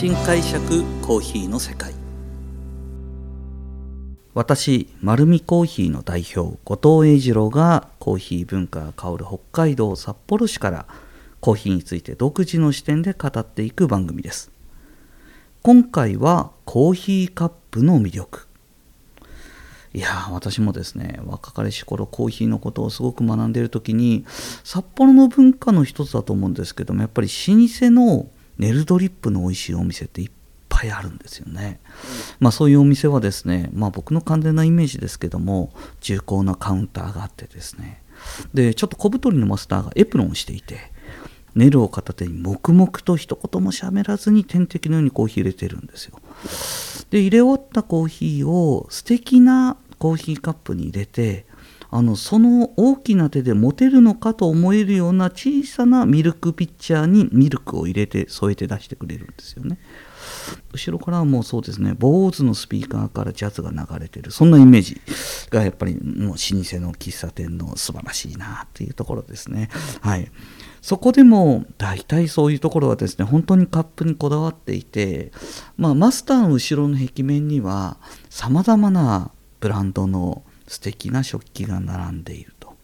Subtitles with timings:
[0.00, 1.92] 新解釈コーヒーの世界。
[4.32, 10.86] 私丸見コーヒーの代表後藤英二郎がコーヒー文化が香る北海道札幌市から
[11.40, 14.50] コーヒーについて独自の視点で語っていく番組です。
[15.60, 18.46] 今回はコーヒーカップの魅力。
[19.92, 24.24] いや私もですね若かりし頃コーヒーのことをすごく学んでいる時に
[24.64, 28.30] 札幌の文化の一つだと思うんですけどもやっぱり老舗の
[28.60, 30.30] ネルドリップの美味しいお店っていっ
[30.68, 31.80] ぱいあるんですよね。
[32.40, 38.02] まあそういうお店はですね、まあ僕の完全なイメージですけども、重厚なカウンターがあってですね、
[38.52, 40.92] で、ちょっと小太りのマスターがエプロンをしていて、
[41.54, 46.20] ネルを片手に黙々と一言も喋らずに点滴のようにコーヒー入れてるんですよ。
[47.08, 51.46] で、入れ終わったコーヒーを素敵なコーヒーカップに入れて、
[51.92, 59.78] あのその大きな手で持てるのかと思えるような小さなミルクピッチャーにミルクを入れて添えて出してくれるんですよね。
[60.72, 65.00] 後ろからはもうそうですね、坊主のスピーカーからジャズが流れてる、そんなイメージ
[65.50, 66.36] がやっぱりもう老舗
[66.78, 69.68] の喫茶店の素晴らしいなっていうところですね。
[70.00, 70.30] はい。
[70.80, 75.32] そこでも大体そういうところはですね、本当にカップにこだわっていて、
[75.76, 82.76] まあ、マスターの後ろの壁面には様々なブランドの素敵な食器が並んでいると。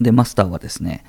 [0.00, 1.04] で、マスターはですね、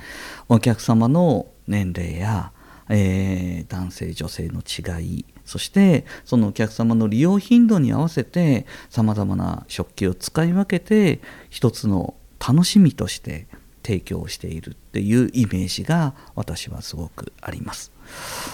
[0.49, 2.51] お客様の年齢や、
[2.89, 13.47] えー、男性女性の違いそしてそのお客様の利用頻度に合わせてさまざまな食器を使い分けて一つの楽しみとして
[13.83, 17.91] 提供しているっていうイメージが私はすごくあります。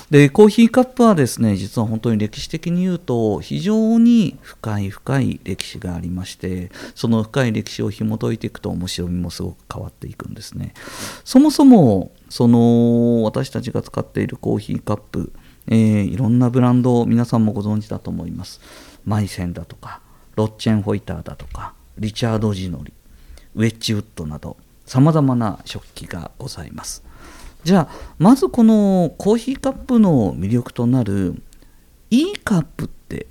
[0.10, 10.74] でコーヒーカップはですね実は本当に歴史的に言うと非常に深い深い歴史がありましてその深い歴史を紐解いていくと面白みもすごく変わっていくんですね
[11.24, 15.32] そもそもその私たちが使っているコーヒーカップ、
[15.68, 18.62] えー、いろんなブランドを皆さんもご存知だと思います
[19.06, 20.02] マイセンだとか
[20.36, 22.94] ロッチェンホイターだとかリチャード・ジノリ
[23.56, 24.58] ウェッジウッドなど
[24.89, 27.04] さまざまな食器がございます
[27.64, 31.44] じゃあまずこのコーヒーカップの魅力となる
[32.10, 33.27] いいカップって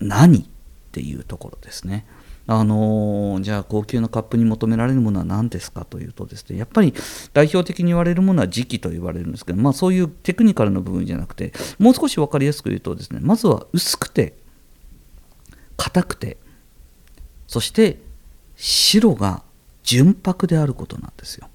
[0.00, 0.44] 何っ
[0.92, 2.06] ていうところですね。
[2.46, 6.94] あの、じゃあ高級なカップに求められるものは何ですかというとですねやっぱり
[7.34, 14.38] 代表的に言われるものは磁気と言われるんですけど、まあ、そういうテクニカルな部分じゃなくてもう少し分かりやすく言うとですねまずは薄くて
[15.76, 16.36] 硬くて
[17.48, 17.98] そして
[18.54, 19.42] 白が
[19.86, 21.48] 純白であることなんですよ。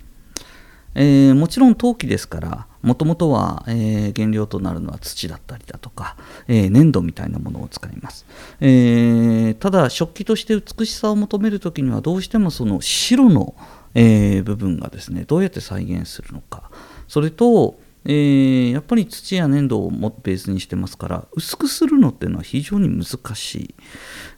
[0.95, 6.17] えー、もちろん陶器ですからもともとは、えー、原料となるのは土だったりだとか、
[6.49, 8.25] えー、粘土みたいなものを使います、
[8.59, 13.55] えただ食器として美しさを求める時にはどうしてもその白の、
[13.93, 16.71] え部分がですねどうやって再現するのか
[17.07, 23.75] それとえー、やっぱり土や粘土をベースにしてますから薄くするのっていうのは非常に難しい。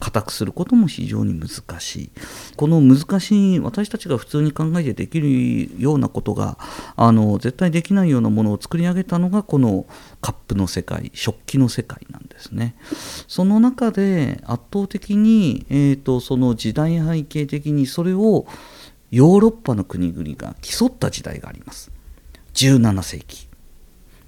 [0.00, 2.10] 硬くすることも非常に難しい。
[2.56, 6.58] この難しい私たちが普通に考えてできるようなことが
[6.96, 9.86] あの絶対できないようなものを作り上げたのがこの
[10.20, 12.76] カップの世界食器の世界なんですね。
[13.28, 18.46] その中で圧倒的に、えーとその時代背景的にそれを
[19.10, 21.90] ヨーロッパの国々が競った時代があります。
[22.54, 23.53] 17世紀。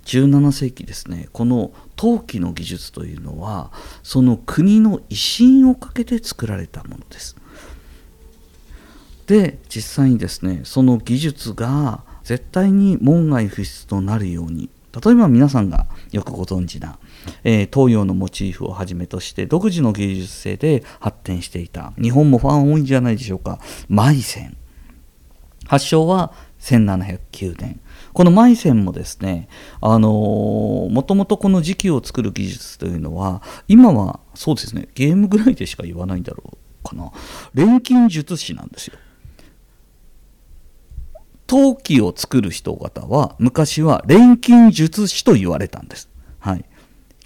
[0.06, 1.28] 17世紀ですね。
[1.33, 3.72] この陶器の技術というのは
[4.03, 7.37] その国の威信をかけて作られたものです。
[9.27, 14.71] で実際にですねその技術が絶対に門外不出となるように
[15.05, 16.99] 例えば皆さんがよくご存知な、
[17.44, 23.59] えー、東洋のモチーフをはじめとして独自の芸術性で発展していた日本もファン多いんじゃないでしょうか。
[23.88, 24.56] マイセン。
[25.67, 26.33] 発祥は
[26.66, 27.81] 1709年
[28.12, 29.47] このマイセンもですね、
[29.82, 37.12] あのー、もともとこの磁気を作る技術というのは、今はそうですね、ゲームぐらいでしか言わないんだろうかな。
[37.53, 38.97] 錬金術師なんですよ。
[41.47, 46.09] 陶器を作る人方は、昔は錬金術師と言われたんです。
[46.38, 46.64] はい。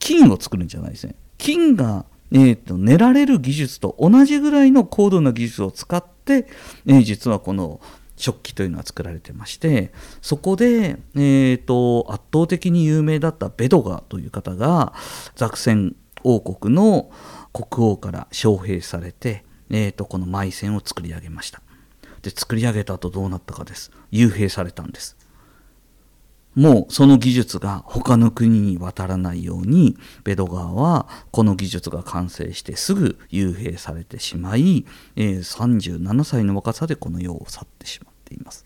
[0.01, 1.15] 金を作るんじゃないですね。
[1.39, 6.49] 金がえーと、練られる技術と同じぐらいの高度な技術を使って、
[6.87, 7.81] えー、実はこの
[8.21, 14.93] 食器というのは作られてましてそこで、えーと、圧倒的に有名だったベドガという方が
[15.37, 17.11] ザクセン王国の
[17.53, 21.63] 国王から招聘されて、えーと、この埋線を作り上げました。
[22.23, 23.91] で作り上げた後どうなったかです。
[24.13, 25.17] 幽閉されたんです。
[26.55, 34.85] もうその技術が他の国に渡らないようにベドガーはこの技術が完成してすぐ幽閉されてしまい、
[35.17, 38.11] えー、37歳の若さでこの世を去ってしまう。
[38.31, 38.65] ています。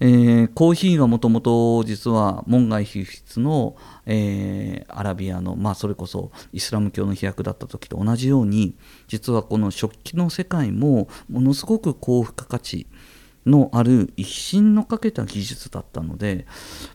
[0.00, 3.74] えー、コーヒーがもともと実は門外不出の、
[4.06, 8.76] えー、アラビアの、まあ、それこそイスラム教の飛躍だった時と同じように
[9.08, 12.86] 実はこの食器の世界もものすごく高付加価値
[13.48, 16.46] のある一心のかけた技術だったので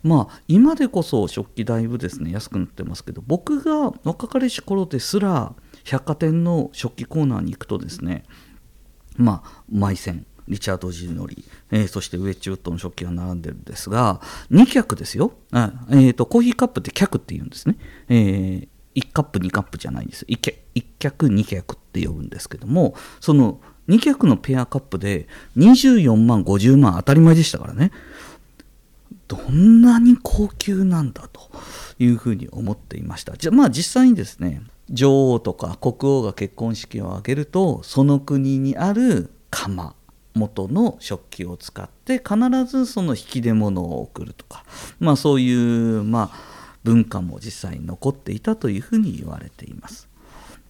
[0.04, 5.54] まあ今でこそ食器だいぶですね安くなってますけど僕が若かりし頃ですら
[5.84, 8.24] 百貨店の食器コーナーに行くとですね
[9.18, 14.20] まあ埋線リチャード・ジノリ、えー、そしてウェッジウッドの食器が並んでるんですが
[14.52, 17.78] 2脚ですよ、あえーと、コーヒーカップって脚って言うんですね、
[18.10, 25.28] えー、1カップ2カップじゃないんです 1, 1脚2脚って呼ぶんですけどもその2脚のペアカップで
[25.58, 27.92] 24万50万当たり前でしたからね
[29.28, 31.50] どんなに高級なんだと
[32.00, 39.96] いうふうに思っていましたじゃまあ実際にですね女王とか国王が結婚式を挙げるとその国にある釜
[40.36, 44.66] 元の食器を使って必ずその引き出物を送るとか、
[45.00, 46.38] まあ、そういう、まあ、
[46.84, 50.10] 文化も実際に残っていたというふうに言われています。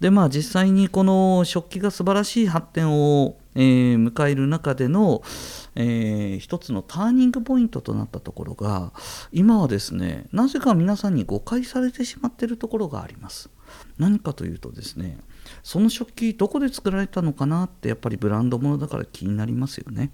[0.04, 5.24] でまあ実際にこの食器が素晴らしい発展を、えー、迎える中での、
[5.76, 8.92] えー、一つのターニングポイントとなったところが
[9.32, 13.50] 今はですねなぜか皆さんに誤解されてしまっているところがあります。
[13.98, 15.18] 何かというとですね
[15.64, 20.12] その食器どこで作られたのかなってやっぱりブランド物だから気になりますよね。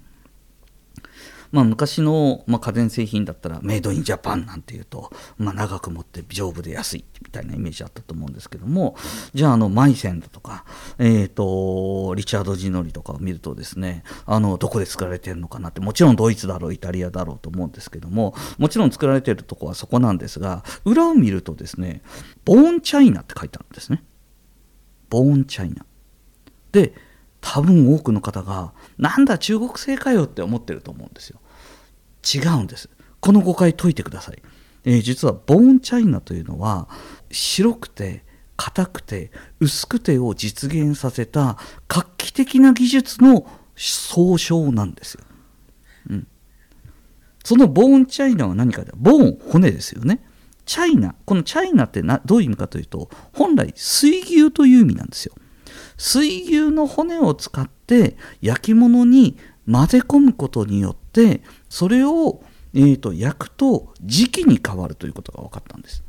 [1.52, 8.96] まあ、昔の、まあ、家電製品だったらメイドインジャパンなんていうと、まあ、長く持って丈夫で安いみたいなイメージあったと思うんですけども
[9.34, 10.64] じゃああのマイセンだとか、
[10.98, 22.02] えーと、リチャード・ジノリとかを見るとですねあのどこで作られてるのかなってもちろんドイツだろうイタリアだろうと思うんですけどももちろん作られてるとこはそこなんですが裏を見るとですね
[22.44, 24.02] ボーンチャイナって書いてあるんですね。
[25.10, 25.84] ボーンチャイナ。
[26.72, 26.94] で、
[27.40, 31.40] 多分多くの方が、なんだ中国製かよって思ってると思うんですよ。
[32.34, 32.90] 違うんです。
[33.20, 34.42] この誤解解いてください。
[34.84, 36.88] えー、実はボーンチャイナというのは、
[37.30, 38.24] 白くて、
[38.56, 41.58] 硬くて、薄くてを実現させた
[41.88, 43.46] 画期的な技術の
[43.76, 45.24] 総称なんですよ。
[46.10, 46.26] うん。
[47.42, 50.22] そのボーンチャイナは何かで、ボーン、骨ですよね。
[50.66, 55.34] チャイナ、このチャイナってなどういう意味かというと、本来水牛という意味なんですよ。
[56.00, 59.36] 水牛の骨を使って焼き物に
[59.70, 62.42] 混ぜ込むことによって、それを、
[62.72, 66.02] えーと、焼くと磁気に変わるということが分かったんです。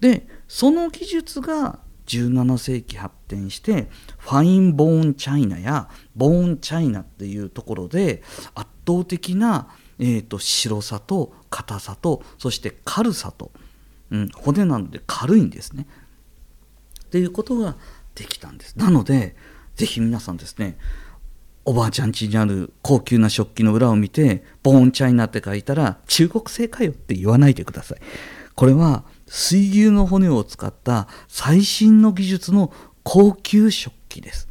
[0.00, 8.22] で、その技術が17世紀発展してファインボーンチャイナやボーンチャイナっていうところで
[8.54, 9.68] 圧倒的な
[10.00, 13.52] えーと、白さと硬さとそして軽さと、
[14.10, 15.86] うん、骨なので軽いんですね。
[17.04, 17.76] っていうことが
[18.20, 18.76] できたんです。
[18.76, 19.34] なので
[19.76, 20.76] 是非皆さんですね
[21.64, 27.98] おばあちゃん家にある高級な食器の裏を見てボーンチャイナって書いたら中国製かよって言わないでください。
[28.54, 32.72] これは水牛の骨を使った最新の技術の
[33.02, 34.48] 高級食器です。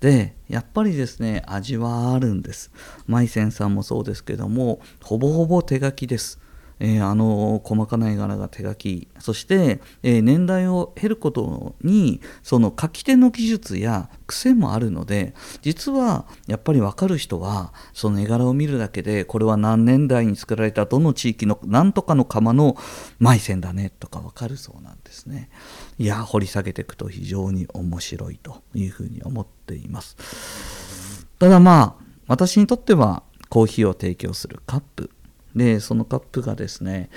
[0.00, 2.70] でやっぱりですね味はあるんです
[3.06, 6.38] マイセンさんもそうですけどもほぼほぼ手書きです
[6.80, 22.76] えー、あの細かな絵柄が手書きそして、えー、年代を経ることにその書き手の技術や癖もあるので実はやっぱり分かる人はその絵柄を見るだけでこれは何年代に作られたどの地域の何とかの窯の
[23.20, 25.50] 埋線だねとか分かるそうなんですね。
[25.98, 31.26] いや掘り下げていくと非常に面白いというふうに思っています。
[31.38, 35.10] ただまあ私にとってはコーヒーを提供するカップ
[35.54, 37.10] でそのカップがですね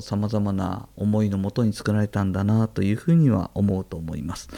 [0.00, 4.48] さまざまな思いのもとに作られたんだなというふうには思うと思います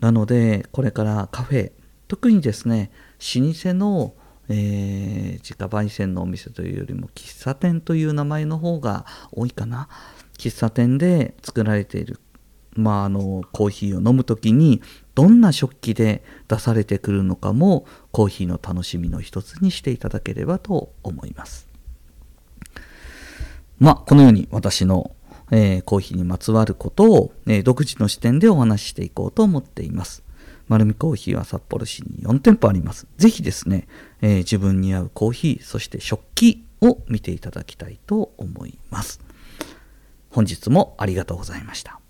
[0.00, 1.72] なのでこれからカフェ
[2.08, 2.90] 特にですね
[3.36, 4.14] 老舗の、
[4.48, 9.88] えー、自家焙煎のお店というよりも喫茶店という名前の方が多いかな
[10.36, 12.20] 喫茶店で作られている
[12.74, 14.82] まあ、あのコーヒーを飲む時に
[15.14, 21.71] どんな食器で出されてくるのかもコーヒーの楽しみの一つにしていただければと思います。
[23.82, 25.10] まあ、このように私の、
[25.50, 30.22] えー、コーヒーにまつわることを、えー、独自の視点でお話ししていこうと思っています。
[30.68, 33.08] 丸るコーヒーは札幌市に4店舗あります。
[33.16, 33.88] ぜひですね、
[34.20, 39.20] えー、自分に合うコーヒー、そして食器を見ていただきたいと思います。
[40.30, 42.01] 本日もありがとうございました。